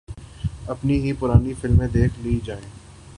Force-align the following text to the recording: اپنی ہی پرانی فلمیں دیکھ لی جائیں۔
اپنی 0.67 0.99
ہی 0.99 1.13
پرانی 1.13 1.53
فلمیں 1.61 1.87
دیکھ 1.87 2.19
لی 2.19 2.39
جائیں۔ 2.45 2.65